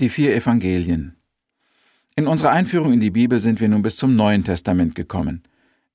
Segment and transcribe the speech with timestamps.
[0.00, 1.16] Die vier Evangelien.
[2.14, 5.42] In unserer Einführung in die Bibel sind wir nun bis zum Neuen Testament gekommen.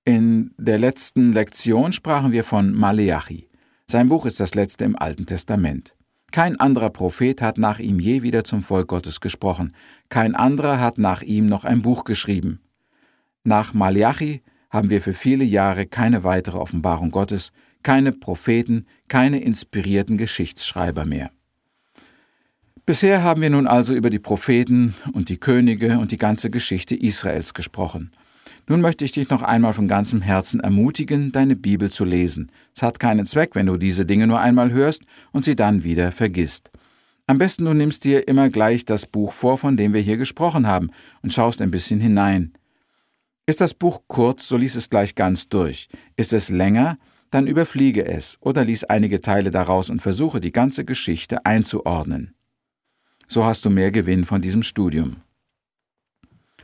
[0.03, 3.47] In der letzten Lektion sprachen wir von Maleachi.
[3.87, 5.95] Sein Buch ist das letzte im Alten Testament.
[6.33, 9.73] Kein anderer Prophet hat nach ihm je wieder zum Volk Gottes gesprochen.
[10.09, 12.59] Kein anderer hat nach ihm noch ein Buch geschrieben.
[13.45, 20.17] Nach Maleachi haben wir für viele Jahre keine weitere Offenbarung Gottes, keine Propheten, keine inspirierten
[20.17, 21.31] Geschichtsschreiber mehr.
[22.85, 26.97] Bisher haben wir nun also über die Propheten und die Könige und die ganze Geschichte
[26.97, 28.11] Israels gesprochen.
[28.67, 32.51] Nun möchte ich dich noch einmal von ganzem Herzen ermutigen, deine Bibel zu lesen.
[32.75, 36.11] Es hat keinen Zweck, wenn du diese Dinge nur einmal hörst und sie dann wieder
[36.11, 36.71] vergisst.
[37.25, 40.67] Am besten du nimmst dir immer gleich das Buch vor, von dem wir hier gesprochen
[40.67, 40.89] haben,
[41.21, 42.51] und schaust ein bisschen hinein.
[43.45, 45.87] Ist das Buch kurz, so lies es gleich ganz durch.
[46.17, 46.97] Ist es länger,
[47.29, 52.33] dann überfliege es oder lies einige Teile daraus und versuche die ganze Geschichte einzuordnen.
[53.33, 55.15] So hast du mehr Gewinn von diesem Studium.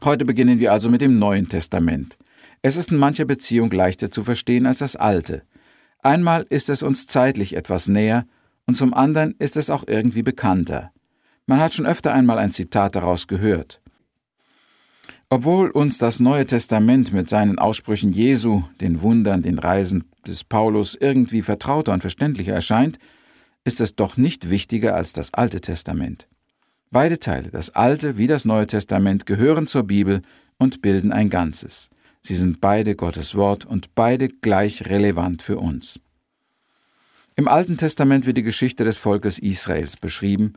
[0.04, 2.16] Heute beginnen wir also mit dem Neuen Testament.
[2.62, 5.42] Es ist in mancher Beziehung leichter zu verstehen als das Alte.
[6.04, 8.28] Einmal ist es uns zeitlich etwas näher
[8.68, 10.92] und zum anderen ist es auch irgendwie bekannter.
[11.48, 13.82] Man hat schon öfter einmal ein Zitat daraus gehört.
[15.32, 20.94] Obwohl uns das Neue Testament mit seinen Aussprüchen Jesu, den Wundern, den Reisen des Paulus
[20.94, 23.00] irgendwie vertrauter und verständlicher erscheint,
[23.64, 26.28] ist es doch nicht wichtiger als das Alte Testament.
[26.92, 30.24] Beide Teile, das Alte wie das Neue Testament, gehören zur Bibel
[30.58, 31.92] und bilden ein Ganzes.
[32.24, 36.00] Sie sind beide Gottes Wort und beide gleich relevant für uns.
[37.36, 40.54] Im Alten Testament wird die Geschichte des Volkes Israels beschrieben,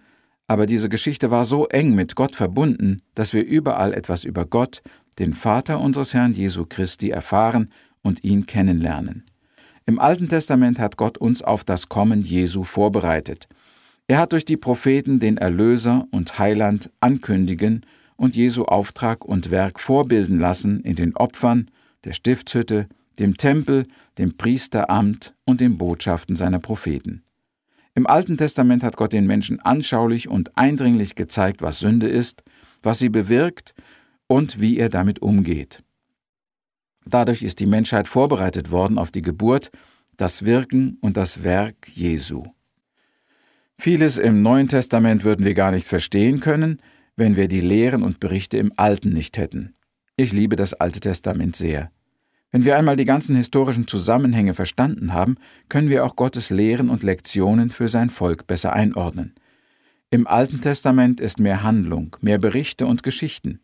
[0.48, 4.82] aber diese Geschichte war so eng mit Gott verbunden, dass wir überall etwas über Gott,
[5.18, 9.26] den Vater unseres Herrn Jesu Christi, erfahren und ihn kennenlernen.
[9.84, 13.48] Im Alten Testament hat Gott uns auf das Kommen Jesu vorbereitet–
[14.06, 17.86] er hat durch die Propheten den Erlöser und Heiland ankündigen
[18.16, 21.70] und Jesu Auftrag und Werk vorbilden lassen in den Opfern,
[22.04, 23.86] der Stiftshütte, dem Tempel,
[24.18, 27.22] dem Priesteramt und den Botschaften seiner Propheten.
[27.94, 32.42] Im Alten Testament hat Gott den Menschen anschaulich und eindringlich gezeigt, was Sünde ist,
[32.82, 33.74] was sie bewirkt
[34.26, 35.82] und wie er damit umgeht.
[37.04, 39.70] Dadurch ist die Menschheit vorbereitet worden auf die Geburt,
[40.16, 42.44] das Wirken und das Werk Jesu.
[43.84, 46.80] Vieles im Neuen Testament würden wir gar nicht verstehen können,
[47.16, 49.74] wenn wir die Lehren und Berichte im Alten nicht hätten.
[50.16, 51.90] Ich liebe das Alte Testament sehr.
[52.52, 55.34] Wenn wir einmal die ganzen historischen Zusammenhänge verstanden haben,
[55.68, 59.34] können wir auch Gottes Lehren und Lektionen für sein Volk besser einordnen.
[60.10, 63.58] Im Alten Testament ist mehr Handlung, mehr Berichte und Geschichten.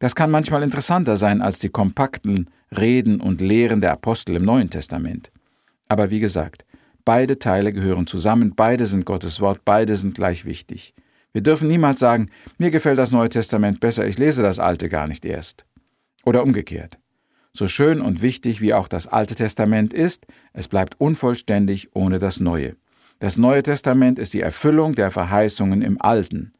[0.00, 4.70] Das kann manchmal interessanter sein als die kompakten Reden und Lehren der Apostel im Neuen
[4.70, 5.30] Testament.
[5.88, 6.64] Aber wie gesagt,
[7.04, 10.94] Beide Teile gehören zusammen, beide sind Gottes Wort, beide sind gleich wichtig.
[11.32, 15.06] Wir dürfen niemals sagen, mir gefällt das Neue Testament besser, ich lese das Alte gar
[15.06, 15.66] nicht erst.
[16.24, 16.98] Oder umgekehrt.
[17.52, 22.40] So schön und wichtig wie auch das Alte Testament ist, es bleibt unvollständig ohne das
[22.40, 22.76] Neue.
[23.18, 26.52] Das Neue Testament ist die Erfüllung der Verheißungen im Alten.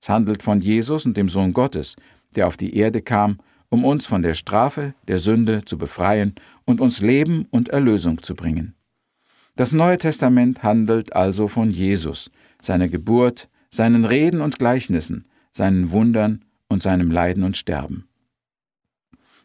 [0.00, 1.96] Es handelt von Jesus und dem Sohn Gottes,
[2.34, 3.38] der auf die Erde kam,
[3.68, 6.34] um uns von der Strafe der Sünde zu befreien
[6.64, 8.74] und uns Leben und Erlösung zu bringen.
[9.54, 12.30] Das Neue Testament handelt also von Jesus,
[12.60, 18.08] seiner Geburt, seinen Reden und Gleichnissen, seinen Wundern und seinem Leiden und Sterben.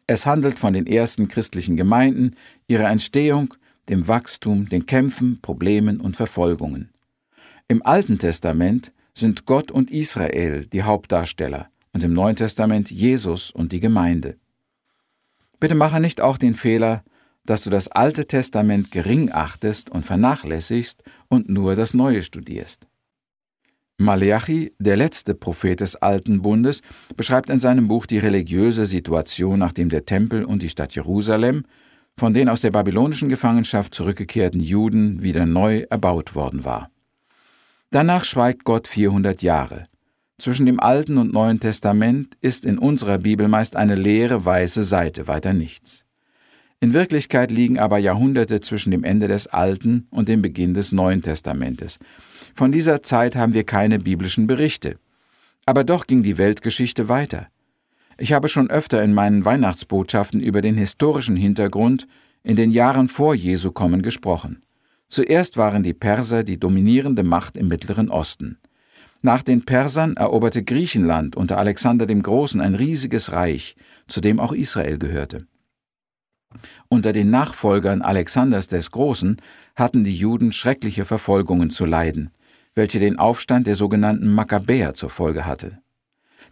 [0.08, 2.36] Es handelt von den ersten christlichen Gemeinden,
[2.68, 3.54] ihrer Entstehung,
[3.90, 6.90] dem Wachstum, den Kämpfen, Problemen und Verfolgungen.
[7.68, 13.74] Im Alten Testament sind Gott und Israel die Hauptdarsteller und im Neuen Testament Jesus und
[13.74, 14.38] die Gemeinde.
[15.60, 17.04] Bitte mache nicht auch den Fehler,
[17.48, 22.86] dass du das Alte Testament gering achtest und vernachlässigst und nur das Neue studierst.
[23.98, 26.82] Maleachi, der letzte Prophet des Alten Bundes,
[27.16, 31.64] beschreibt in seinem Buch die religiöse Situation, nachdem der Tempel und die Stadt Jerusalem
[32.16, 36.92] von den aus der babylonischen Gefangenschaft zurückgekehrten Juden wieder neu erbaut worden war.
[37.90, 39.86] Danach schweigt Gott 400 Jahre.
[40.38, 45.28] Zwischen dem Alten und Neuen Testament ist in unserer Bibel meist eine leere weiße Seite,
[45.28, 46.07] weiter nichts.
[46.80, 51.24] In Wirklichkeit liegen aber Jahrhunderte zwischen dem Ende des Alten und dem Beginn des Neuen
[51.24, 51.98] Testamentes.
[52.54, 55.00] Von dieser Zeit haben wir keine biblischen Berichte.
[55.66, 57.48] Aber doch ging die Weltgeschichte weiter.
[58.20, 62.08] Ich habe schon öfter in meinen Weihnachtsbotschaften über den historischen Hintergrund
[62.44, 64.62] in den Jahren vor Jesu kommen gesprochen.
[65.08, 68.60] Zuerst waren die Perser die dominierende Macht im Mittleren Osten.
[69.24, 73.76] Nach den Persern eroberte Griechenland unter Alexander dem Großen ein riesiges Reich,
[74.06, 75.48] zu dem auch Israel gehörte.
[76.90, 79.38] Unter den Nachfolgern Alexanders des Großen
[79.76, 82.32] hatten die Juden schreckliche Verfolgungen zu leiden,
[82.76, 85.80] welche den Aufstand der sogenannten Makkabäer zur Folge hatte.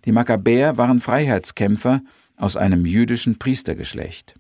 [0.06, 2.02] Die Makkabäer waren Freiheitskämpfer
[2.38, 4.36] aus einem jüdischen Priestergeschlecht.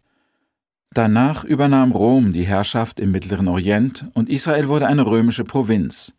[0.93, 6.13] Danach übernahm Rom die Herrschaft im Mittleren Orient und Israel wurde eine römische Provinz.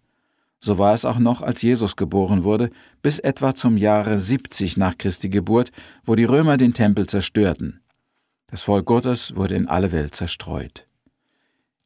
[0.59, 2.71] So war es auch noch, als Jesus geboren wurde,
[3.03, 5.71] bis etwa zum Jahre 70 nach Christi Geburt,
[6.05, 7.81] wo die Römer den Tempel zerstörten.
[8.49, 10.87] Das Volk Gottes wurde in alle Welt zerstreut.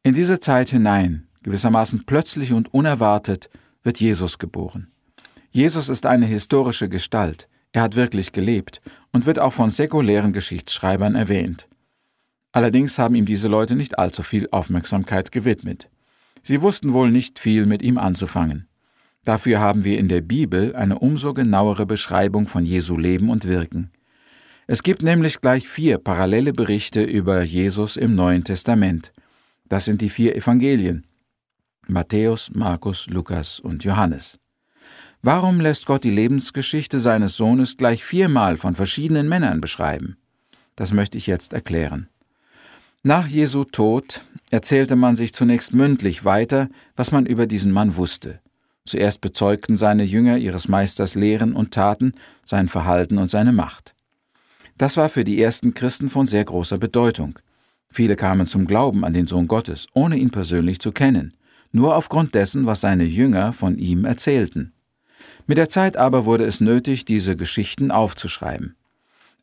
[0.03, 3.49] In diese Zeit hinein, gewissermaßen plötzlich und unerwartet,
[3.83, 4.91] wird Jesus geboren.
[5.51, 8.81] Jesus ist eine historische Gestalt, er hat wirklich gelebt
[9.11, 11.67] und wird auch von säkulären Geschichtsschreibern erwähnt.
[12.51, 15.89] Allerdings haben ihm diese Leute nicht allzu viel Aufmerksamkeit gewidmet.
[16.43, 18.67] Sie wussten wohl nicht viel mit ihm anzufangen.
[19.23, 23.91] Dafür haben wir in der Bibel eine umso genauere Beschreibung von Jesu Leben und Wirken.
[24.67, 29.11] Es gibt nämlich gleich vier parallele Berichte über Jesus im Neuen Testament.
[29.67, 31.05] Das sind die vier Evangelien.
[31.87, 34.39] Matthäus, Markus, Lukas und Johannes.
[35.23, 40.17] Warum lässt Gott die Lebensgeschichte seines Sohnes gleich viermal von verschiedenen Männern beschreiben?
[40.75, 42.07] Das möchte ich jetzt erklären.
[43.03, 48.39] Nach Jesu Tod erzählte man sich zunächst mündlich weiter, was man über diesen Mann wusste.
[48.85, 52.13] Zuerst bezeugten seine Jünger ihres Meisters Lehren und Taten,
[52.45, 53.95] sein Verhalten und seine Macht.
[54.81, 57.37] Das war für die ersten Christen von sehr großer Bedeutung.
[57.91, 61.37] Viele kamen zum Glauben an den Sohn Gottes, ohne ihn persönlich zu kennen,
[61.71, 64.73] nur aufgrund dessen, was seine Jünger von ihm erzählten.
[65.45, 68.75] Mit der Zeit aber wurde es nötig, diese Geschichten aufzuschreiben.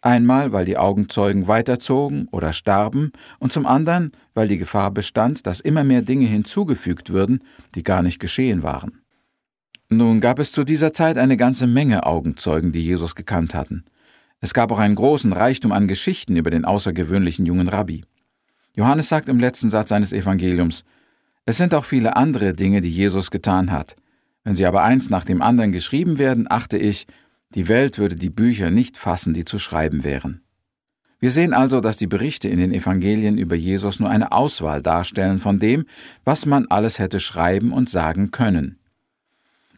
[0.03, 5.61] Einmal, weil die Augenzeugen weiterzogen oder starben, und zum anderen, weil die Gefahr bestand, dass
[5.61, 7.45] immer mehr Dinge hinzugefügt würden,
[7.77, 9.03] die gar nicht geschehen waren.
[9.89, 13.85] Nun gab es zu dieser Zeit eine ganze Menge Augenzeugen, die Jesus gekannt hatten.
[14.41, 18.05] Es gab auch einen großen Reichtum an Geschichten über den außergewöhnlichen jungen Rabbi.
[18.75, 20.85] Johannes sagt im letzten Satz seines Evangeliums,
[21.45, 23.97] es sind auch viele andere Dinge, die Jesus getan hat.
[24.45, 27.07] Wenn sie aber eins nach dem anderen geschrieben werden, achte ich,
[27.55, 30.43] die Welt würde die Bücher nicht fassen, die zu schreiben wären.
[31.21, 35.39] Wir sehen also, dass die Berichte in den Evangelien über Jesus nur eine Auswahl darstellen
[35.39, 35.85] von dem,
[36.25, 38.79] was man alles hätte schreiben und sagen können.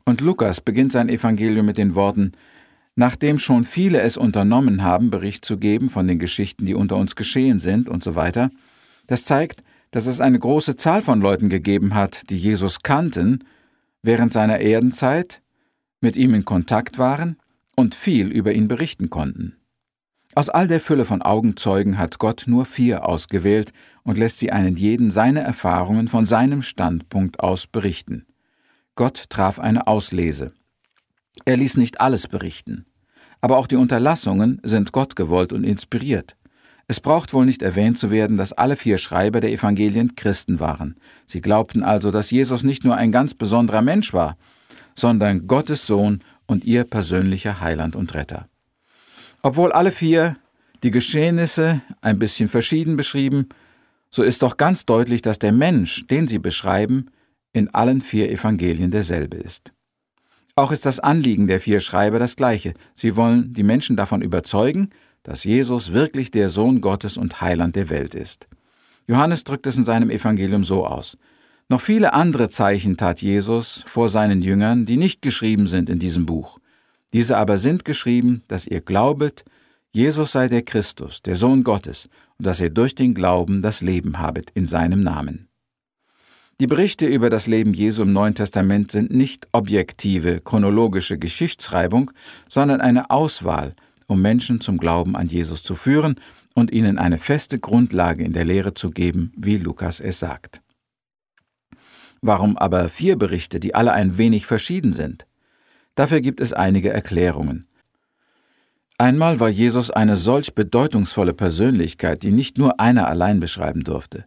[0.05, 2.33] Und Lukas beginnt sein Evangelium mit den Worten,
[3.00, 7.17] Nachdem schon viele es unternommen haben, Bericht zu geben von den Geschichten, die unter uns
[7.17, 8.50] geschehen sind und so weiter,
[9.06, 13.44] das zeigt, dass es eine große Zahl von Leuten gegeben hat, die Jesus kannten,
[14.02, 15.41] während seiner Erdenzeit,
[16.02, 17.38] mit ihm in Kontakt waren
[17.75, 19.56] und viel über ihn berichten konnten.
[20.35, 24.76] Aus all der Fülle von Augenzeugen hat Gott nur vier ausgewählt und lässt sie einen
[24.76, 28.26] jeden seine Erfahrungen von seinem Standpunkt aus berichten.
[28.94, 30.52] Gott traf eine Auslese.
[31.47, 32.85] Er ließ nicht alles berichten.
[33.41, 36.37] Aber auch die Unterlassungen sind Gott gewollt und inspiriert.
[36.89, 40.97] Es braucht wohl nicht erwähnt zu werden, dass alle vier Schreiber der Evangelien Christen waren.
[41.25, 44.37] Sie glaubten also, dass Jesus nicht nur ein ganz besonderer Mensch war,
[44.97, 48.49] sondern Gottes Sohn und ihr persönlicher Heiland und Retter.
[49.43, 50.37] Obwohl alle vier
[50.83, 53.49] die Geschehnisse ein bisschen verschieden beschrieben,
[54.11, 57.07] so ist doch ganz deutlich, dass der Mensch, den sie beschreiben,
[57.53, 59.73] in allen vier Evangelien derselbe ist.
[60.61, 62.75] Auch ist das Anliegen der vier Schreiber das gleiche.
[62.95, 64.91] Sie wollen die Menschen davon überzeugen,
[65.23, 68.47] dass Jesus wirklich der Sohn Gottes und Heiland der Welt ist.
[69.09, 71.17] Johannes drückt es in seinem Evangelium so aus.
[71.71, 76.27] Noch viele andere Zeichen tat Jesus vor seinen Jüngern, die nicht geschrieben sind in diesem
[76.27, 76.59] Buch.
[77.15, 79.47] Diese aber sind geschrieben, dass ihr glaubet,
[79.93, 84.19] Jesus sei der Christus, der Sohn Gottes, und dass ihr durch den Glauben das Leben
[84.19, 85.50] habet in seinem Namen.
[86.61, 92.11] Die Berichte über das Leben Jesu im Neuen Testament sind nicht objektive, chronologische Geschichtsschreibung,
[92.50, 93.75] sondern eine Auswahl,
[94.09, 96.17] um Menschen zum Glauben an Jesus zu führen
[96.55, 100.61] und ihnen eine feste Grundlage in der Lehre zu geben, wie Lukas es sagt.
[102.21, 105.26] Warum aber vier Berichte, die alle ein wenig verschieden sind?
[105.95, 107.69] Dafür gibt es einige Erklärungen.
[108.99, 114.26] Einmal war Jesus eine solch bedeutungsvolle Persönlichkeit, die nicht nur einer allein beschreiben durfte.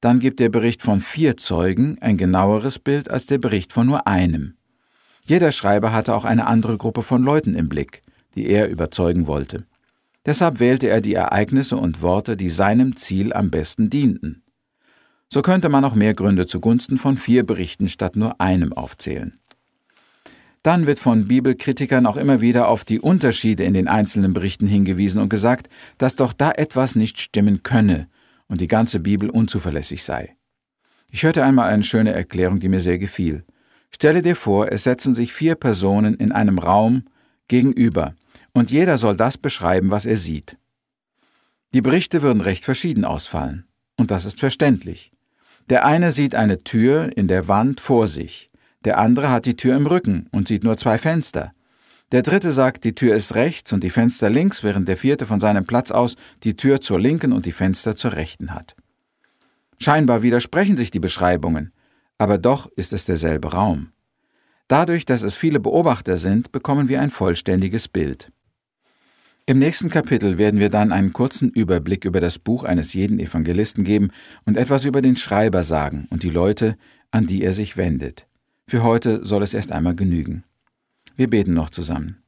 [0.00, 4.06] Dann gibt der Bericht von vier Zeugen ein genaueres Bild als der Bericht von nur
[4.06, 4.56] einem.
[5.24, 8.02] Jeder Schreiber hatte auch eine andere Gruppe von Leuten im Blick,
[8.34, 9.66] die er überzeugen wollte.
[10.26, 14.42] Deshalb wählte er die Ereignisse und Worte, die seinem Ziel am besten dienten.
[15.28, 19.38] So könnte man auch mehr Gründe zugunsten von vier Berichten statt nur einem aufzählen.
[20.62, 25.20] Dann wird von Bibelkritikern auch immer wieder auf die Unterschiede in den einzelnen Berichten hingewiesen
[25.20, 28.08] und gesagt, dass doch da etwas nicht stimmen könne
[28.48, 30.36] und die ganze Bibel unzuverlässig sei.
[31.10, 33.44] Ich hörte einmal eine schöne Erklärung, die mir sehr gefiel.
[33.90, 37.04] Stelle dir vor, es setzen sich vier Personen in einem Raum
[37.48, 38.14] gegenüber,
[38.52, 40.58] und jeder soll das beschreiben, was er sieht.
[41.74, 45.12] Die Berichte würden recht verschieden ausfallen, und das ist verständlich.
[45.68, 48.50] Der eine sieht eine Tür in der Wand vor sich,
[48.84, 51.52] der andere hat die Tür im Rücken und sieht nur zwei Fenster.
[52.12, 55.40] Der dritte sagt, die Tür ist rechts und die Fenster links, während der vierte von
[55.40, 58.76] seinem Platz aus die Tür zur linken und die Fenster zur rechten hat.
[59.78, 61.72] Scheinbar widersprechen sich die Beschreibungen,
[62.16, 63.92] aber doch ist es derselbe Raum.
[64.68, 68.30] Dadurch, dass es viele Beobachter sind, bekommen wir ein vollständiges Bild.
[69.48, 73.84] Im nächsten Kapitel werden wir dann einen kurzen Überblick über das Buch eines jeden Evangelisten
[73.84, 74.10] geben
[74.44, 76.76] und etwas über den Schreiber sagen und die Leute,
[77.10, 78.26] an die er sich wendet.
[78.66, 80.42] Für heute soll es erst einmal genügen.
[81.16, 82.22] Wir beten noch zusammen.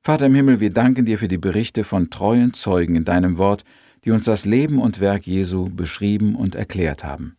[0.00, 3.64] Vater im Himmel, wir danken dir für die Berichte von treuen Zeugen in deinem Wort,
[4.04, 7.36] die uns das Leben und Werk Jesu beschrieben und erklärt haben.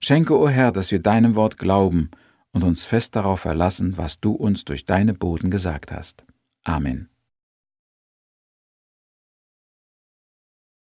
[0.00, 2.10] Schenke, o oh Herr, dass wir deinem Wort glauben
[2.52, 6.24] und uns fest darauf verlassen, was du uns durch deine Boten gesagt hast.
[6.64, 7.08] Amen.